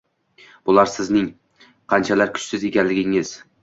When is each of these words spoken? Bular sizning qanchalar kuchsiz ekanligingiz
Bular 0.69 0.89
sizning 0.93 1.29
qanchalar 1.95 2.35
kuchsiz 2.37 2.71
ekanligingiz 2.75 3.41